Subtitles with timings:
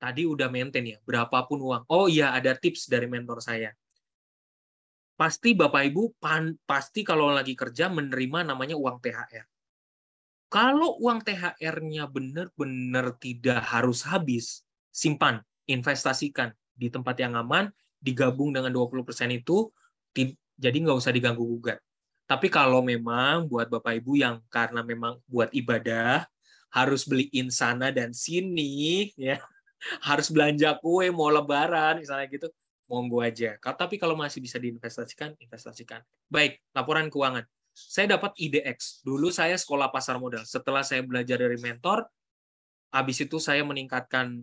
[0.00, 1.84] tadi udah maintain ya, berapapun uang.
[1.92, 3.76] Oh iya, ada tips dari mentor saya.
[5.20, 9.44] Pasti Bapak Ibu pan, pasti kalau lagi kerja menerima namanya uang THR.
[10.48, 17.68] Kalau uang THR-nya benar-benar tidak harus habis, simpan, investasikan di tempat yang aman,
[18.00, 19.68] digabung dengan 20% itu,
[20.56, 21.78] jadi nggak usah diganggu gugat.
[22.24, 26.24] Tapi kalau memang buat Bapak Ibu yang karena memang buat ibadah,
[26.72, 29.36] harus beliin sana dan sini, ya
[30.04, 32.48] harus belanja kue mau lebaran misalnya gitu
[32.90, 33.54] monggo aja.
[33.62, 36.02] Tapi kalau masih bisa diinvestasikan investasikan.
[36.26, 37.46] Baik laporan keuangan.
[37.70, 40.42] Saya dapat IDX dulu saya sekolah pasar modal.
[40.42, 42.02] Setelah saya belajar dari mentor
[42.90, 44.42] habis itu saya meningkatkan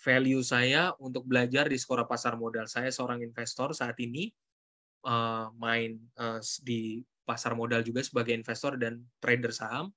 [0.00, 2.64] value saya untuk belajar di sekolah pasar modal.
[2.64, 4.32] Saya seorang investor saat ini
[5.04, 9.92] uh, main uh, di pasar modal juga sebagai investor dan trader saham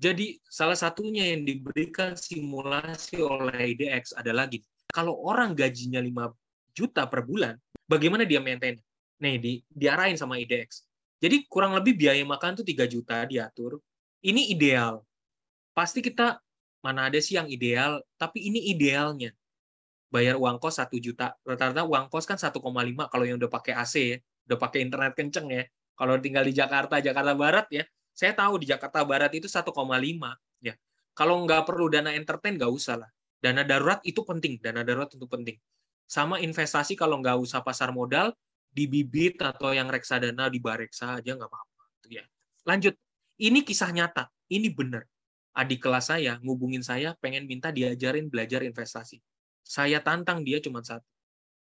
[0.00, 4.64] jadi salah satunya yang diberikan simulasi oleh IDX adalah gini.
[4.88, 6.32] Kalau orang gajinya 5
[6.72, 8.80] juta per bulan, bagaimana dia maintain?
[9.20, 10.88] Nih, di, diarahin sama IDX.
[11.20, 13.76] Jadi kurang lebih biaya makan tuh 3 juta diatur.
[14.24, 15.04] Ini ideal.
[15.76, 16.40] Pasti kita
[16.80, 19.36] mana ada sih yang ideal, tapi ini idealnya.
[20.08, 21.36] Bayar uang kos 1 juta.
[21.44, 22.56] Rata-rata uang kos kan 1,5
[23.12, 24.16] kalau yang udah pakai AC ya,
[24.48, 25.68] udah pakai internet kenceng ya.
[25.92, 27.84] Kalau tinggal di Jakarta, Jakarta Barat ya,
[28.20, 29.72] saya tahu di Jakarta Barat itu 1,5
[30.60, 30.76] ya.
[31.16, 33.08] Kalau nggak perlu dana entertain nggak usah lah.
[33.40, 35.56] Dana darurat itu penting, dana darurat itu penting.
[36.04, 38.36] Sama investasi kalau nggak usah pasar modal
[38.68, 42.20] di bibit atau yang reksadana di bareksa aja nggak apa-apa ya.
[42.68, 42.92] Lanjut.
[43.40, 45.08] Ini kisah nyata, ini benar.
[45.56, 49.16] Adik kelas saya ngubungin saya pengen minta diajarin belajar investasi.
[49.64, 51.08] Saya tantang dia cuma satu.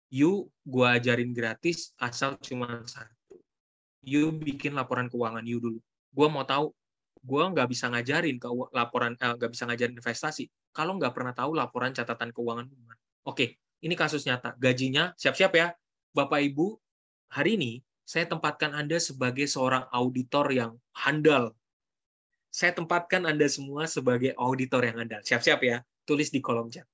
[0.10, 3.38] You gua ajarin gratis asal cuma satu.
[4.02, 5.78] You bikin laporan keuangan you dulu
[6.10, 6.74] gue mau tahu
[7.20, 10.44] gue nggak bisa ngajarin ke laporan eh, nggak eh, bisa ngajarin investasi.
[10.72, 12.70] Kalau nggak pernah tahu laporan catatan keuangan
[13.28, 13.46] oke
[13.80, 14.56] ini kasus nyata.
[14.60, 15.68] Gajinya siap-siap ya.
[16.16, 16.80] Bapak ibu
[17.32, 17.72] hari ini
[18.04, 21.54] saya tempatkan anda sebagai seorang auditor yang handal.
[22.50, 25.22] Saya tempatkan anda semua sebagai auditor yang handal.
[25.22, 25.78] Siap-siap ya.
[26.04, 26.90] Tulis di kolom chat.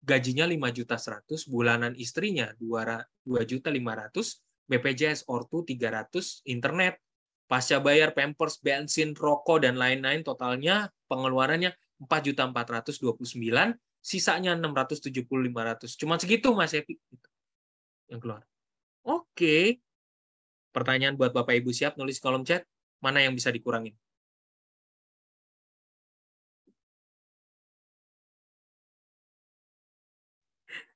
[0.00, 4.16] Gajinya 5 juta 100 bulanan istrinya 2 juta 500
[4.68, 7.00] BPJS ortu 300 internet
[7.50, 15.98] pasca bayar pampers, bensin, rokok dan lain-lain totalnya pengeluarannya 4.429, sisanya 670 500.
[15.98, 16.94] Cuma segitu Mas Epi
[18.06, 18.46] yang keluar.
[19.02, 19.82] Oke.
[20.70, 22.62] Pertanyaan buat Bapak Ibu siap nulis kolom chat,
[23.02, 23.98] mana yang bisa dikurangin?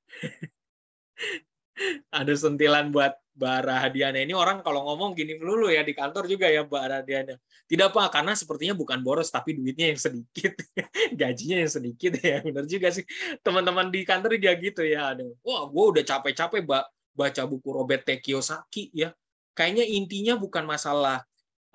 [2.15, 6.47] Ada sentilan buat Mbak Rahadiana ini orang kalau ngomong gini melulu ya di kantor juga
[6.47, 7.35] ya Mbak Rahadiana.
[7.67, 10.55] Tidak apa karena sepertinya bukan boros tapi duitnya yang sedikit.
[11.19, 12.39] Gajinya yang sedikit ya.
[12.39, 13.03] Benar juga sih.
[13.43, 15.11] Teman-teman di kantor dia gitu ya.
[15.11, 15.35] Aduh.
[15.43, 16.63] Wah, gue udah capek-capek
[17.11, 18.23] baca buku Robert T.
[18.23, 19.11] Kiyosaki ya.
[19.51, 21.23] Kayaknya intinya bukan masalah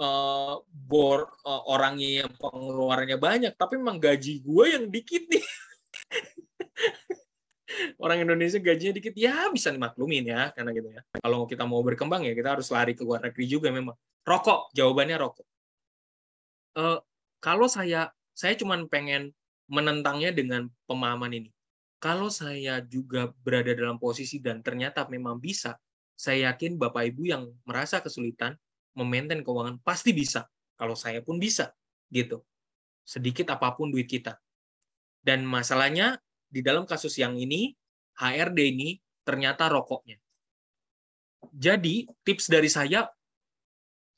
[0.00, 5.44] uh, bor uh, orangnya yang pengeluarannya banyak, tapi memang gaji gue yang dikit nih.
[8.02, 11.02] orang Indonesia gajinya dikit ya bisa dimaklumin ya karena gitu ya.
[11.20, 13.96] Kalau kita mau berkembang ya kita harus lari ke luar negeri juga memang.
[14.26, 15.46] Rokok jawabannya rokok.
[16.76, 16.98] Uh,
[17.42, 19.34] kalau saya saya cuma pengen
[19.70, 21.50] menentangnya dengan pemahaman ini.
[22.00, 25.76] Kalau saya juga berada dalam posisi dan ternyata memang bisa
[26.16, 28.56] saya yakin bapak ibu yang merasa kesulitan
[28.96, 30.48] memaintain keuangan pasti bisa.
[30.76, 31.72] Kalau saya pun bisa
[32.08, 32.40] gitu.
[33.04, 34.36] Sedikit apa pun duit kita.
[35.20, 36.16] Dan masalahnya
[36.50, 37.70] di dalam kasus yang ini
[38.18, 40.18] HRD ini ternyata rokoknya.
[41.54, 43.08] Jadi tips dari saya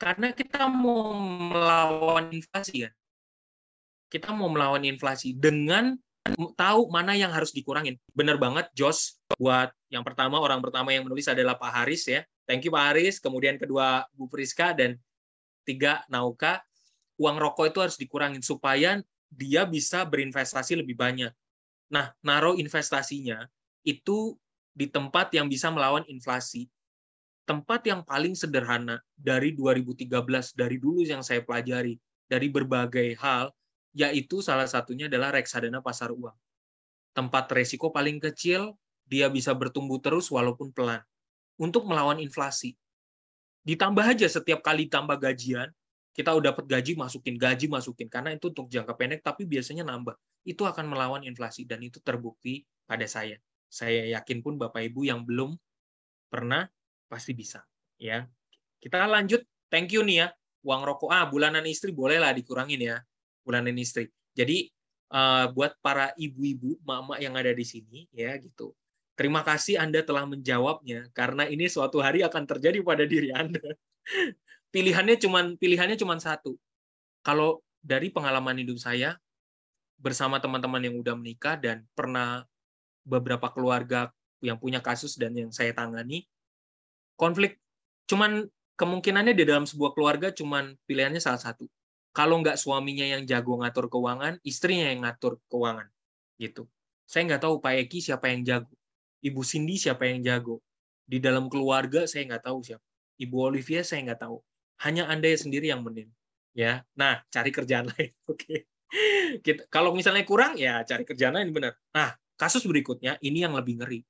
[0.01, 2.93] karena kita mau melawan inflasi kan.
[4.11, 5.95] Kita mau melawan inflasi dengan
[6.59, 8.01] tahu mana yang harus dikurangin.
[8.11, 12.27] Bener banget Jos buat yang pertama orang pertama yang menulis adalah Pak Haris ya.
[12.49, 14.99] Thank you Pak Haris, kemudian kedua Bu Priska dan
[15.63, 16.61] tiga Nauka.
[17.21, 18.99] Uang rokok itu harus dikurangin supaya
[19.31, 21.31] dia bisa berinvestasi lebih banyak.
[21.93, 23.45] Nah, naruh investasinya
[23.85, 24.33] itu
[24.73, 26.73] di tempat yang bisa melawan inflasi.
[27.45, 33.53] Tempat yang paling sederhana dari 2013, dari dulu yang saya pelajari, dari berbagai hal,
[33.93, 36.33] yaitu salah satunya adalah reksadana pasar uang.
[37.13, 38.73] Tempat resiko paling kecil,
[39.05, 41.05] dia bisa bertumbuh terus walaupun pelan.
[41.61, 42.73] Untuk melawan inflasi.
[43.69, 45.69] Ditambah aja setiap kali tambah gajian,
[46.13, 48.09] kita udah dapat gaji, masukin gaji, masukin.
[48.13, 50.13] Karena itu untuk jangka pendek, tapi biasanya nambah
[50.45, 53.41] itu akan melawan inflasi dan itu terbukti pada saya.
[53.73, 55.57] Saya yakin pun Bapak Ibu yang belum
[56.29, 56.69] pernah
[57.09, 57.65] pasti bisa
[57.97, 58.29] ya.
[58.83, 59.41] Kita lanjut.
[59.73, 60.29] Thank you nih ya.
[60.63, 63.01] Uang rokok ah bulanan istri bolehlah dikurangin ya.
[63.41, 64.13] Bulanan istri.
[64.37, 64.69] Jadi
[65.13, 68.77] uh, buat para ibu-ibu, mama yang ada di sini, ya gitu.
[69.13, 73.61] Terima kasih Anda telah menjawabnya karena ini suatu hari akan terjadi pada diri Anda.
[74.73, 76.57] pilihannya cuma pilihannya cuma satu.
[77.23, 79.21] Kalau dari pengalaman hidup saya
[80.01, 82.43] bersama teman-teman yang udah menikah dan pernah
[83.07, 84.11] beberapa keluarga
[84.43, 86.27] yang punya kasus dan yang saya tangani,
[87.15, 87.63] konflik
[88.11, 91.71] cuman kemungkinannya di dalam sebuah keluarga cuman pilihannya salah satu.
[92.13, 95.89] Kalau nggak suaminya yang jago ngatur keuangan, istrinya yang ngatur keuangan.
[96.37, 96.69] Gitu.
[97.07, 98.75] Saya nggak tahu Pak Eki siapa yang jago.
[99.23, 100.61] Ibu Cindy siapa yang jago.
[101.07, 102.85] Di dalam keluarga saya nggak tahu siapa.
[103.17, 104.43] Ibu Olivia saya nggak tahu.
[104.83, 106.11] Hanya Anda sendiri yang menin.
[106.53, 108.13] Ya, nah cari kerjaan lain.
[108.29, 108.69] Oke.
[109.41, 109.57] Okay.
[109.73, 111.73] kalau misalnya kurang ya cari kerjaan lain benar.
[111.97, 114.05] Nah, kasus berikutnya ini yang lebih ngeri.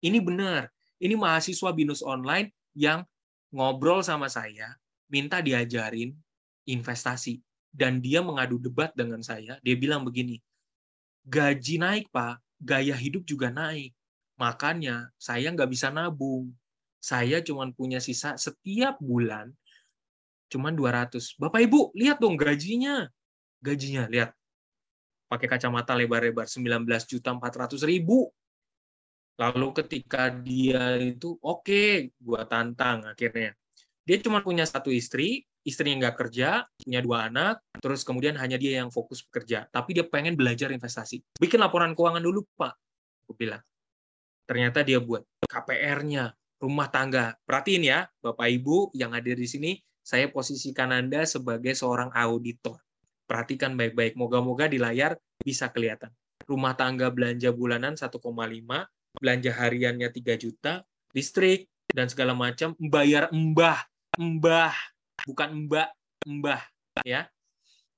[0.00, 0.72] Ini benar.
[1.02, 3.04] Ini mahasiswa binus online yang
[3.52, 4.72] ngobrol sama saya,
[5.12, 6.16] minta diajarin
[6.64, 7.42] investasi.
[7.72, 10.36] Dan dia mengadu debat dengan saya, dia bilang begini,
[11.24, 13.96] gaji naik Pak, gaya hidup juga naik.
[14.36, 16.52] Makanya saya nggak bisa nabung.
[17.00, 19.56] Saya cuma punya sisa setiap bulan
[20.52, 21.40] cuma 200.
[21.40, 23.08] Bapak Ibu, lihat dong gajinya.
[23.64, 24.36] Gajinya, lihat.
[25.32, 28.28] Pakai kacamata lebar-lebar 19 juta 400 ribu.
[29.40, 33.56] Lalu ketika dia itu oke, okay, gua tantang akhirnya.
[34.04, 38.82] Dia cuma punya satu istri, istrinya nggak kerja, punya dua anak, terus kemudian hanya dia
[38.84, 39.70] yang fokus bekerja.
[39.72, 41.22] Tapi dia pengen belajar investasi.
[41.40, 42.74] Bikin laporan keuangan dulu, Pak.
[43.24, 43.62] Aku bilang.
[44.44, 47.34] Ternyata dia buat KPR-nya, rumah tangga.
[47.42, 49.72] Perhatiin ya, Bapak Ibu yang hadir di sini,
[50.06, 52.78] saya posisikan Anda sebagai seorang auditor.
[53.26, 54.14] Perhatikan baik-baik.
[54.14, 56.14] Moga-moga di layar bisa kelihatan.
[56.46, 58.22] Rumah tangga belanja bulanan 1,5,
[59.18, 63.82] belanja hariannya 3 juta, listrik, dan segala macam, membayar embah,
[64.16, 64.74] embah,
[65.26, 65.90] bukan mbak,
[66.26, 66.62] mbah
[67.02, 67.26] ya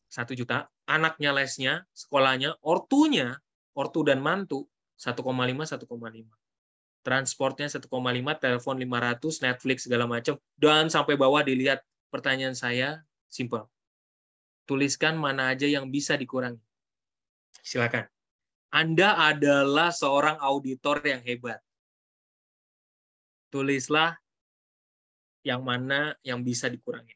[0.08, 3.36] satu juta anaknya lesnya sekolahnya ortunya
[3.74, 4.70] ortu dan mantu
[5.00, 6.43] 1,5 1,5
[7.04, 7.84] transportnya 1,5
[8.40, 13.68] telepon 500 Netflix segala macam dan sampai bawah dilihat pertanyaan saya simple.
[14.64, 16.58] Tuliskan mana aja yang bisa dikurangi.
[17.60, 18.08] Silakan.
[18.72, 21.60] Anda adalah seorang auditor yang hebat.
[23.52, 24.16] Tulislah
[25.44, 27.12] yang mana yang bisa dikurangi.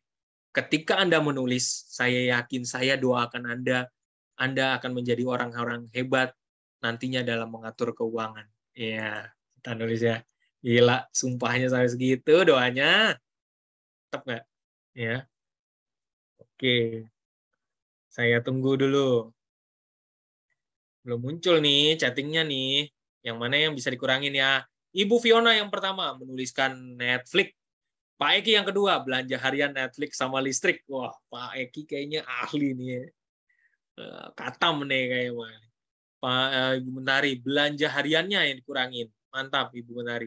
[0.52, 3.88] Ketika Anda menulis, saya yakin saya doakan Anda,
[4.36, 6.36] Anda akan menjadi orang-orang hebat
[6.84, 8.46] nantinya dalam mengatur keuangan.
[8.76, 9.26] Iya,
[9.68, 10.16] kita nulis ya.
[10.64, 13.20] Gila, sumpahnya sampai segitu doanya.
[14.08, 14.44] Tetap nggak?
[14.96, 15.28] Ya.
[16.40, 17.04] Oke.
[18.08, 19.28] Saya tunggu dulu.
[21.04, 22.88] Belum muncul nih chattingnya nih.
[23.20, 24.64] Yang mana yang bisa dikurangin ya.
[24.96, 27.52] Ibu Fiona yang pertama menuliskan Netflix
[28.18, 30.82] Pak Eki yang kedua, belanja harian Netflix sama listrik.
[30.90, 33.04] Wah, Pak Eki kayaknya ahli nih ya.
[34.34, 35.68] Katam nih kayaknya.
[36.18, 39.06] Pak eh, Ibu Mentari, belanja hariannya yang dikurangin.
[39.38, 40.26] Mantap Ibu Mentari.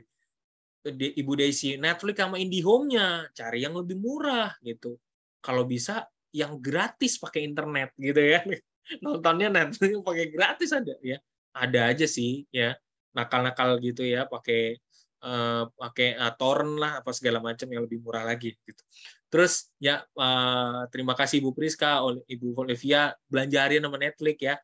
[0.97, 4.97] Ibu Desi, Netflix sama IndiHome-nya, cari yang lebih murah gitu.
[5.43, 8.41] Kalau bisa yang gratis pakai internet gitu ya.
[9.05, 11.19] Nontonnya Netflix pakai gratis ada ya.
[11.51, 12.73] Ada aja sih ya.
[13.11, 14.79] Nakal-nakal gitu ya pakai
[15.21, 18.83] uh, pakai uh, torrent lah apa segala macam yang lebih murah lagi gitu.
[19.27, 24.55] Terus ya uh, terima kasih Ibu Priska, Ibu Olivia belanja harian sama Netflix ya.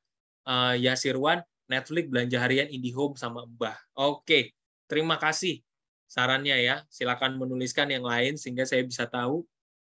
[0.48, 3.76] Uh, Yasirwan Netflix belanja harian IndiHome sama Mbah.
[3.96, 4.56] Oke,
[4.88, 5.62] terima kasih
[6.08, 6.76] sarannya ya.
[6.88, 9.44] Silakan menuliskan yang lain sehingga saya bisa tahu.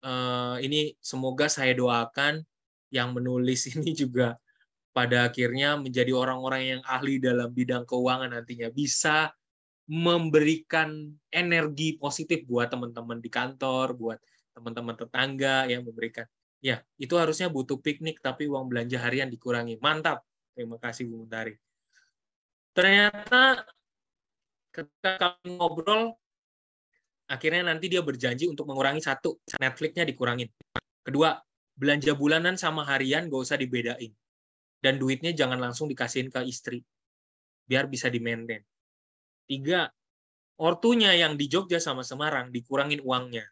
[0.02, 2.43] Uh, ini semoga saya doakan
[2.93, 4.37] yang menulis ini juga
[4.93, 9.33] pada akhirnya menjadi orang-orang yang ahli dalam bidang keuangan nantinya bisa
[9.88, 14.19] memberikan energi positif buat teman-teman di kantor, buat
[14.52, 16.29] teman-teman tetangga yang memberikan.
[16.62, 19.83] Ya, itu harusnya butuh piknik tapi uang belanja harian dikurangi.
[19.83, 20.23] Mantap.
[20.52, 21.56] Terima kasih Bu Mentari.
[22.73, 23.64] Ternyata
[24.73, 26.16] ketika kami ngobrol
[27.28, 30.49] akhirnya nanti dia berjanji untuk mengurangi satu, Netflixnya dikurangin.
[31.04, 31.37] Kedua,
[31.76, 34.12] belanja bulanan sama harian gak usah dibedain.
[34.82, 36.82] Dan duitnya jangan langsung dikasihin ke istri.
[37.64, 38.61] Biar bisa di-maintain.
[39.47, 39.88] Tiga,
[40.61, 43.47] ortunya yang di Jogja sama Semarang dikurangin uangnya.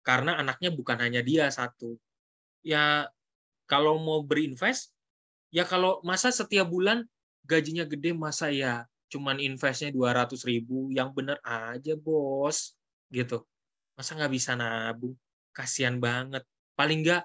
[0.00, 1.98] Karena anaknya bukan hanya dia satu.
[2.64, 3.10] Ya
[3.68, 4.94] kalau mau berinvest,
[5.50, 7.06] ya kalau masa setiap bulan
[7.46, 12.78] gajinya gede masa ya cuman investnya 200 ribu yang bener aja bos
[13.10, 13.42] gitu.
[13.98, 15.18] Masa nggak bisa nabung?
[15.50, 16.46] Kasihan banget.
[16.78, 17.22] Paling nggak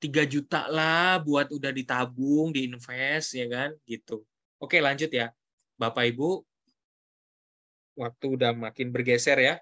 [0.00, 4.24] 3 juta lah buat udah ditabung diinvest ya kan gitu.
[4.56, 5.28] Oke lanjut ya.
[5.76, 6.40] Bapak ibu
[7.94, 9.54] waktu udah makin bergeser ya.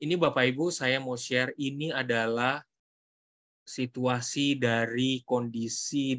[0.00, 2.64] Ini Bapak Ibu, saya mau share ini adalah
[3.68, 6.16] situasi dari kondisi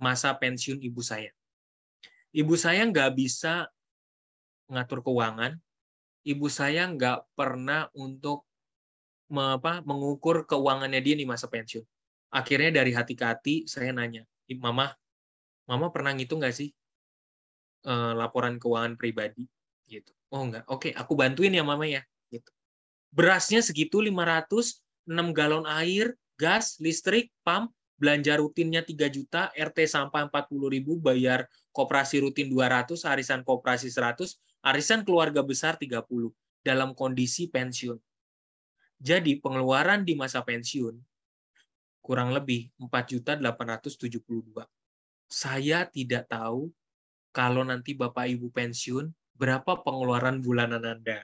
[0.00, 1.30] masa pensiun ibu saya.
[2.32, 3.68] Ibu saya nggak bisa
[4.72, 5.60] ngatur keuangan.
[6.24, 8.48] Ibu saya nggak pernah untuk
[9.30, 11.84] apa, mengukur keuangannya dia di masa pensiun.
[12.34, 14.26] Akhirnya dari hati ke hati saya nanya,
[14.58, 14.90] Mama,
[15.70, 16.70] Mama pernah ngitung nggak sih
[17.86, 19.46] uh, laporan keuangan pribadi?
[19.86, 20.10] Gitu.
[20.30, 22.02] Oh enggak, oke, aku bantuin ya Mama ya.
[22.30, 22.50] Gitu.
[23.10, 30.32] Berasnya segitu 500, 6 galon air, gas, listrik, pam, belanja rutinnya 3 juta, RT sampah
[30.32, 31.44] 40 ribu, bayar
[31.76, 36.32] koperasi rutin 200, arisan koperasi 100, arisan keluarga besar 30,
[36.64, 38.00] dalam kondisi pensiun.
[39.00, 40.96] Jadi pengeluaran di masa pensiun
[42.00, 44.64] kurang lebih 4.872.
[45.30, 46.72] Saya tidak tahu
[47.30, 51.22] kalau nanti Bapak Ibu pensiun berapa pengeluaran bulanan Anda.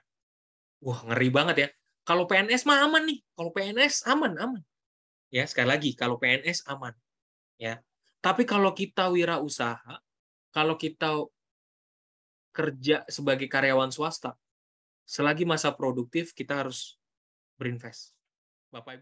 [0.81, 1.69] Wah, ngeri banget ya.
[2.07, 3.19] Kalau PNS mah aman nih.
[3.35, 4.63] Kalau PNS aman, aman.
[5.35, 6.95] Ya, sekali lagi kalau PNS aman.
[7.59, 7.83] Ya.
[8.23, 9.99] Tapi kalau kita wirausaha,
[10.55, 11.27] kalau kita
[12.55, 14.39] kerja sebagai karyawan swasta,
[15.07, 16.97] selagi masa produktif kita harus
[17.59, 18.15] berinvest.
[18.71, 18.95] Bapak Ibu